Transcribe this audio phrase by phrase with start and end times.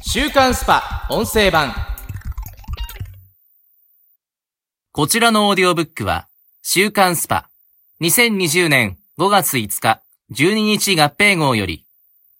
[0.00, 1.74] 週刊 SPA 音声版
[4.92, 6.28] こちらのオーディオブックは、
[6.62, 10.02] 週刊 SPA、2020年5月5日、
[10.32, 11.84] 12日合併号より、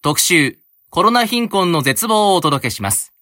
[0.03, 0.59] 特集、
[0.91, 3.13] コロナ貧困の絶望をお届けします。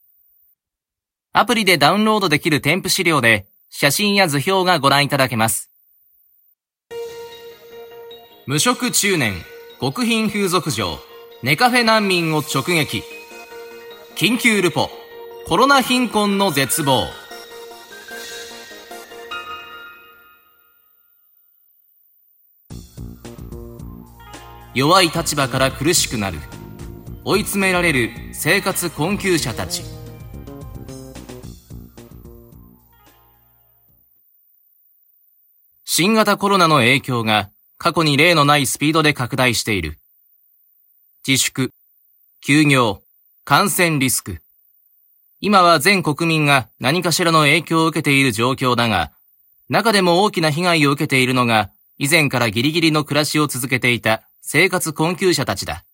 [1.32, 5.70] アプリでダウンロードできる添付資料で、写真や図表がご覧いただけます。
[8.46, 9.34] 無職中年、
[9.80, 10.98] 極貧風俗嬢、
[11.42, 13.19] ネカフェ難民を直撃。
[14.16, 14.90] 緊急ルポ、
[15.46, 17.06] コロナ貧困の絶望。
[24.74, 26.38] 弱い立場から苦しくなる。
[27.24, 29.82] 追い詰められる生活困窮者たち。
[35.84, 39.98] 新型コロナの影響が過去に例のないスピードで拡大している。
[41.26, 41.72] 自粛、
[42.40, 43.02] 休業、
[43.50, 44.38] 感染リスク。
[45.40, 49.10] 今は全国民が何かしらの影響を受けている状況だが、
[49.68, 55.84] 中でも大きな被害を受けているのが、以前からギリギリの暮らしを続けていた生活困窮者たちだ。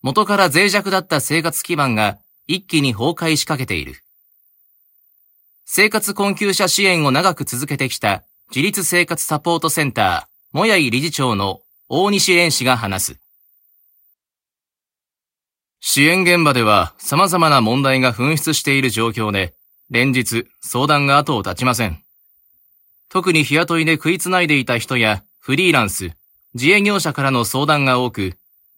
[0.00, 3.96] 元から脆弱だった生活基盤が一気に崩壊しかけている。
[5.64, 13.29] 生活困窮者支援を長く続けてきた自立生活サポートセンター、もやい理事長の大西蓮氏が話す。
[15.80, 19.54] 支援現場では様々な問題が噴出している状況で、
[19.88, 22.02] 連日相談が後を絶ちません。
[23.08, 26.12] 特に日雇いで食いつないでいた人やフリーランス、
[26.54, 28.34] 自営業者からの相談が多く、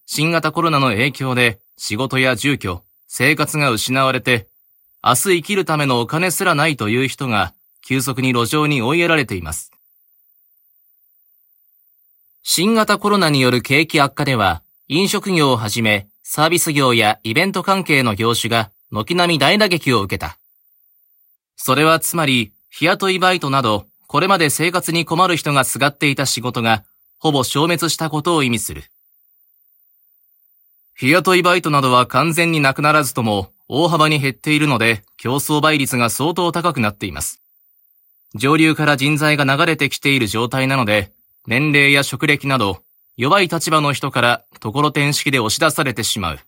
[0.07, 4.47] 新型コロナの影響で仕事や住居、生活が失われて、
[5.03, 7.53] 明日生きるためのお金すらないという人が
[7.85, 9.73] 急速に路上に追いやられています。
[12.45, 20.39] 新型コロナによる景気悪化では、飲食業をはじめ、サービス業やイベント関係の業種が軒並み大打撃を受けた。
[21.57, 26.85] それはつまり、日雇いバイトなど、これまで生活に困る人がすがっていた仕事が、
[27.19, 28.85] ほぼ消滅したことを意味する。
[30.97, 37.43] 日雇いバイトなどは完全になくならずとも、大幅に減っているので、競争倍率が相当高くなっています。
[38.35, 41.13] 上流から人材が流れてきている状態なので、
[41.47, 42.83] 年齢や職歴など、
[43.17, 46.39] 弱い立場の人からところてん式で押し出されてしまう。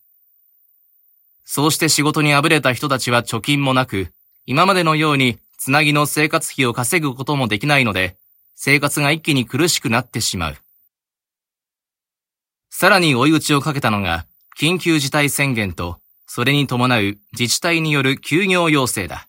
[1.44, 4.12] そうして仕事にあぶれた人たちは貯金もなく、
[4.46, 8.16] 今までのようにつなぎの生活費を稼ぐこともできないので、
[8.54, 10.56] 生活が一気に苦しくなってしまう。
[12.70, 14.26] さらに追い打ちをかけたのが、
[14.58, 19.28] 緊急事態宣言と、それに伴う自治体による休業要請だ。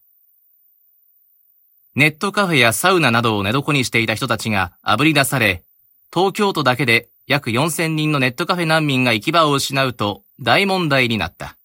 [1.96, 5.64] ネットカフェやサウナなどを寝床にしていた人たちが炙り出され、
[6.14, 11.58] 東京都だけで約4000人のネットカフェ難民が行き場を失うと大問題になった。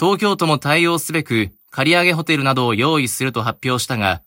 [0.00, 4.22] 東京都も対応すべく借り上げホテルなどを用意すると発表したが、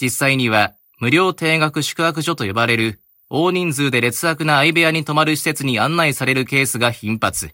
[0.00, 7.50] 実際には無料定額宿泊所と呼ばれる大人数で劣悪な相部屋に泊まる施設に案内されるケースが頻発。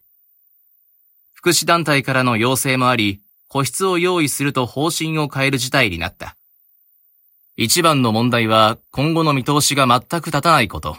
[1.34, 6.36] 福祉団体からの要請もあり、個室を用意すると方針を変える事態になった。
[7.56, 10.96] 一番の問題は今後の見通しが全く立たないこと。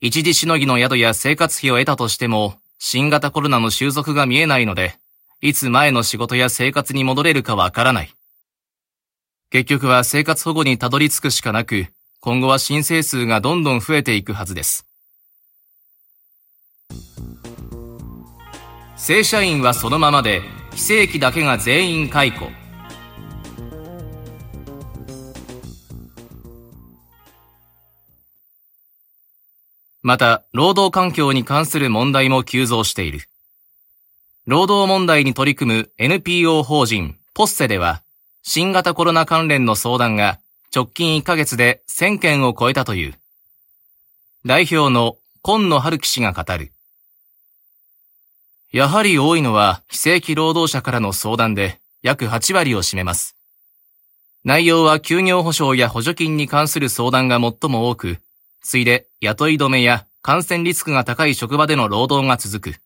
[0.00, 4.94] 一時しのぎの宿や生活費を得たとしても、新型コロナの収束が見えないので、
[5.40, 8.14] いつ前の仕事や生活に戻れるかわからない。
[9.50, 11.86] 結局は生活保護にたどり着くしかなく、
[12.20, 14.86] 今後は申請数がどんどん増えていくはずです。
[18.96, 20.42] 正社員はそのままで、
[20.74, 22.52] 非正規だけが全員解雇。
[30.02, 33.20] また、労働環境に関する問題も急増している。
[34.46, 38.02] 労働問題に取り組む NPO 法人ポッセでは、
[38.42, 40.38] 新型コロナ関連の相談が
[40.74, 43.14] 直近1ヶ月で1000件を超えたという。
[44.46, 46.72] 代表の今野春樹氏が語る。
[48.72, 53.36] やはり多いのは非正規労働者からの相談で約8割を占めます。
[54.44, 58.18] 内容は休業保障や補助金に関する相談が最も多く、
[58.62, 62.80] ついで雇い止めや感染リスクが高い職場での労働が続く。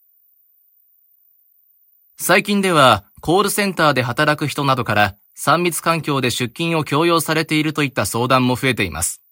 [2.18, 9.22] 最近ではコールセンターで働く人などから3密環境で出勤を強要されているといった相談も増えています。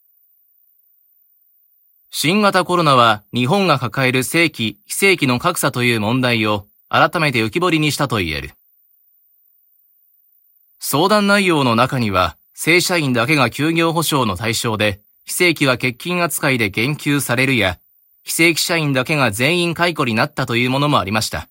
[2.10, 8.50] 新型コロナは日本が抱える正規、非正規の格差という問題を改めて浮き彫りにしたと言える。
[10.80, 17.78] 相談内容の中には、正社員だけが休業保障の対象で、非正規は欠勤扱いで減給されるや、
[18.22, 21.48] 非正規社員だけが全員解雇になったというものもありました。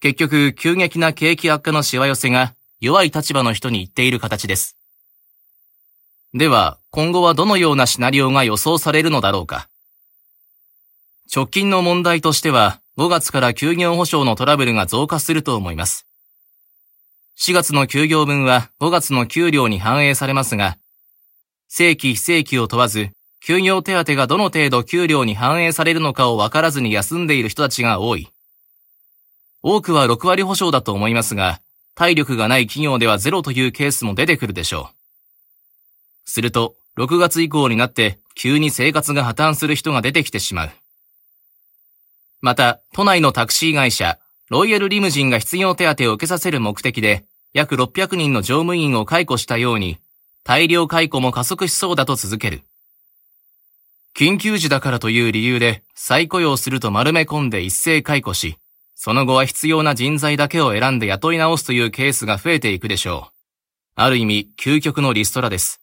[0.00, 4.76] 結局、急激な景気悪化のしわ寄せが弱い立場の人に言っている形です。
[6.34, 9.68] では、今後はどのようなシナリオが予想されるのだろうか。
[11.34, 16.06] 直近の問題としては、5月から休業保障のトラブルが増加すると思います。
[17.38, 20.76] 4月の休業分は5月の給料に反映されますが、
[21.68, 23.10] 正規非正規を問わず、
[23.40, 28.28] 休業手当がどの程度給料に反映されるのかを分からずに休んでいる人たちが多い。
[29.62, 31.60] 多くは6割保証だと思いますが、
[31.94, 34.90] 体力がない企業ではゼロというケースも出てくるでしょ
[36.26, 36.30] う。
[36.30, 40.70] すると、6月以降になって急に生活が破綻する人が出てきてしまう。
[42.40, 44.18] また、都内のタクシー会社、
[44.48, 49.98] ロイヤルリムジンが失業手当を受けさせる目的で、約600人の乗務員を解雇したように、
[50.48, 52.62] 大量解雇も加速しそうだと続ける。
[54.16, 58.56] 緊急時だからという理由で再雇用すると丸め込んで一斉解雇し、
[58.94, 63.32] その後は必要な人材だけを選んで雇い直すというケースが増えていくでしょう。
[63.96, 65.82] ある意味、究極のリストラです。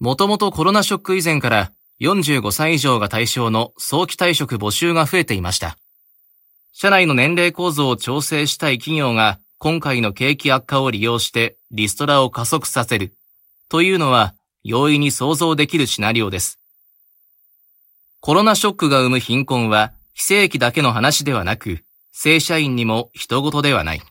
[0.00, 1.70] もともとコロナショック以前から
[2.00, 5.76] 45歳以上が対象の早期退職募集が増えていました。
[6.72, 13.12] 社内の年齢構造を調整したい企業が今回の景気悪化を利用してリストラを加速させる
[13.74, 16.60] というのは容易に想像できるシナリオです。
[18.20, 21.80] コロナショックが生む貧困は非正規だけの話ではなく、
[22.12, 24.02] 正社員にも人事ではない。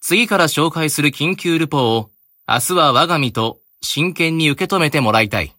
[0.00, 2.10] 次から紹介する緊急ルポを、
[2.48, 5.54] 明日は我が身と真剣に受け止めてもらいたい。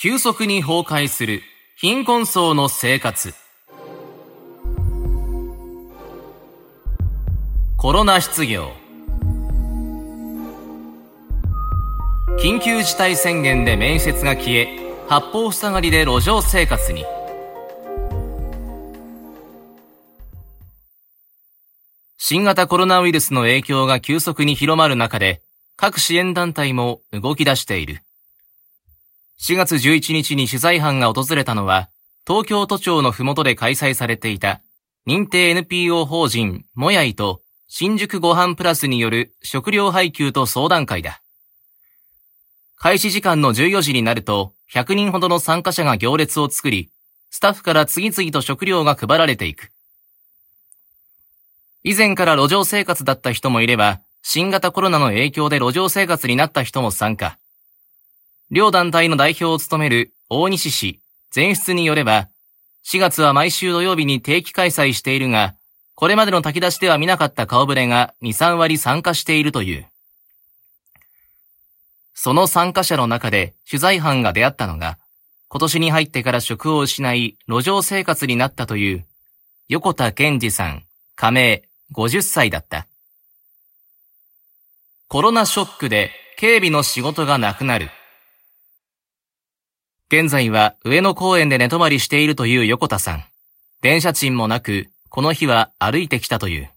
[0.00, 1.42] 急速に崩壊する
[1.76, 3.34] 貧困層の生活。
[7.76, 8.83] コロナ失業。
[12.42, 14.68] 緊急事態宣言で面接が消え、
[15.08, 17.04] 八方塞がりで路上生活に
[22.18, 25.42] 新型コロナウイルスの影響が急速に広まる中で
[25.76, 28.00] 各支援団体も動き出している
[29.40, 31.88] 4月11日に取材班が訪れたのは
[32.26, 34.60] 東京都庁のふもとで開催されていた
[35.06, 41.23] 認定 NPO 法人もやいと新宿ご飯プラスによる食料配給と相談会だ。
[42.84, 46.90] 開始時間の14時になると、100人ほどの参加者が行列を作り、
[47.30, 49.70] スタッフから次々と食料が配られていく。
[51.82, 57.38] 以前から路上生活だった人もいれば、新型コロナの影響で路上生活になった人も参加。
[58.50, 61.00] 両団体の代表を務める大西市
[61.34, 62.28] 前出によれば、
[62.84, 65.54] 4月は毎週土曜日に定期開催しているが、
[65.94, 69.86] これまでの炊き出しでは見なかった顔ぶれが2、3割参加しているという。
[72.14, 74.98] その参加者の中で取材班が出会ったのが、
[75.48, 79.04] 今年に入ってから職を失い、路上生活になったという、
[79.68, 80.84] 横田健二さん、
[81.16, 81.62] 加盟、
[81.92, 82.86] 50歳だった。
[85.08, 87.90] コロナショックで警備の仕事がなくなる。
[90.08, 93.24] 現在は上野公園で寝泊まりしているという横田さん。
[93.80, 96.73] 電車賃もなく、この日は歩いてきたという。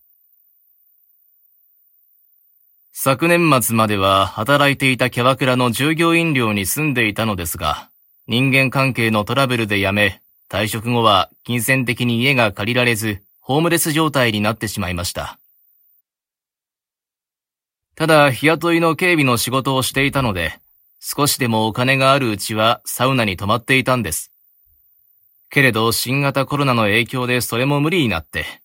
[2.99, 7.91] 昨年末までは働いていたキャバクラの従業員寮に住んでいたのですが、
[8.27, 15.37] 人間関係のトラブルで辞め、退職後は金銭的に家が借りられず、ホームレス状態になってしまいました。
[17.93, 20.57] ただ、日雇いの警備の仕事をしていたので、
[20.99, 24.31] 少しでもお金があるうちはサウナに泊まっていたんです。
[25.51, 28.59] けれど、新型コロナの影響でそれも無理になって、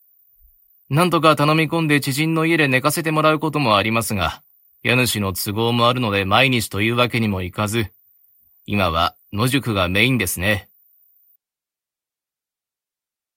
[0.93, 4.43] なんとか頼み込んで知人の家で寝かせてもらうこともありますが、
[4.83, 7.87] 家主の都合もあるので毎日というわけにもいかず、
[8.67, 10.69] 今は野宿がメインですね。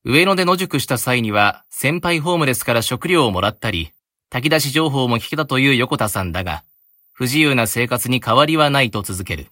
[0.04, 3.94] 上野で野宿した際には先輩ホームレスから食料をもらったり、
[4.30, 6.66] 炊き出し情報も聞けたという横田さんだが、
[7.14, 9.48] 不自由な生活に変わりはないと続ける。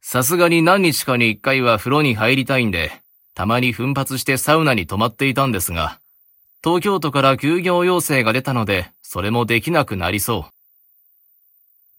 [0.00, 3.05] さすがに何日かに一回は風呂に入りたいんで、
[3.36, 6.00] たまに奮発してサウナに泊まっていたんですが、
[6.64, 10.46] 東京都から休業要請が出たので、それもできなくなりそ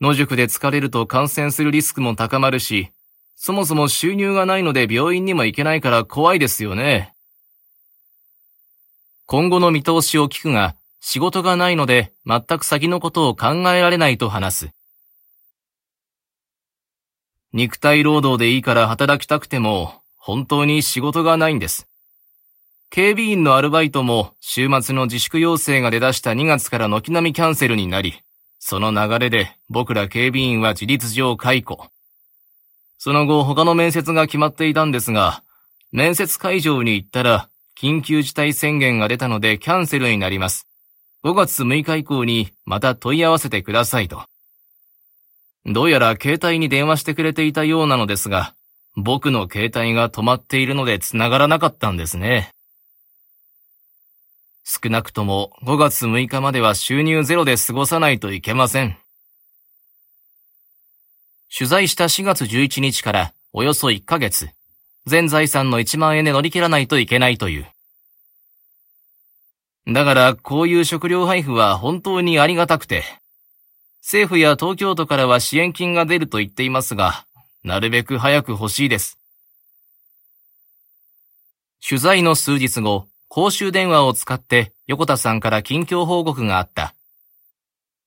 [0.01, 0.03] う。
[0.03, 2.89] 野宿で疲れると感染するリスクも高まるし、
[3.35, 7.13] そもそも収入がないので病院にも行けないから怖いですよね。
[9.27, 14.69] 今後の見通しを聞くが、仕事がないので全く先のことを考えられないと話す。
[17.53, 21.87] 肉体労働でいいから働きたくても、本当に仕事がないんです。
[22.89, 28.13] 警備員のアルバイトも週末の自粛要請が出だした2月から軒並みキャンセルになり、
[28.59, 31.87] その流れで僕ら警備員は自立上解雇。
[32.97, 35.43] その後他の面接が決まっていたんですが、
[35.93, 37.47] 面接会場に行ったら、
[37.79, 40.67] 緊急事態宣言が出たのでキャンセルになります。
[41.23, 44.25] 5月6日以降にまた問い合わせてくださいと。
[45.65, 48.56] どうやら携帯に電話してくれていたようなのですが、
[48.99, 52.49] 僕の携帯が止まっているので繋がらなかったんですね。
[54.63, 58.97] 少なくとも5月6日までは収入ゼロで過ごさないといけません。
[61.55, 64.49] 取材した4月11日からおよそ1ヶ月、
[65.05, 67.67] 全財産の1万円で乗り切らないといけないという。
[69.85, 73.03] だからこういう食料配布は本当にありがたくて、
[74.01, 77.26] 政府や東京都からは支援金が出ると言っていますが、
[77.67, 79.19] なるべく早く欲しいです。
[81.85, 86.95] 取材の数日後、公衆電話を使って横田さんから近況報告があった。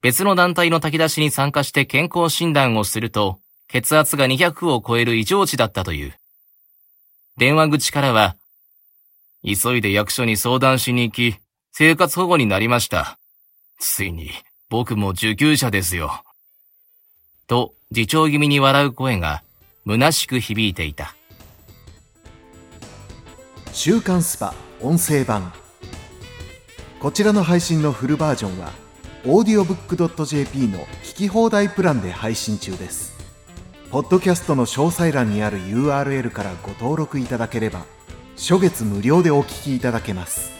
[0.00, 3.38] 別の団体の炊き出しに参加して健康診断をすると、
[3.68, 6.14] 血圧が200を超える異常値だったという。
[7.36, 8.36] 電話口からは、
[9.44, 11.38] 急いで役所に相談しに行き、
[11.72, 13.18] 生活保護になりました。
[13.78, 14.30] ついに、
[14.70, 16.24] 僕も受給者ですよ。
[17.46, 19.42] と、自重気味に笑う声が、
[19.86, 21.14] 虚しく響いていた。
[23.72, 25.52] 週刊スパ音声版。
[27.00, 28.72] こちらの配信のフルバージョンは
[29.24, 33.14] audiobook.jp の聞き放題プランで配信中です。
[33.90, 37.86] ポッドキャストの詳細欄にある URL からご登録いただければ
[38.36, 40.59] 初月無料でお聞きいただけます。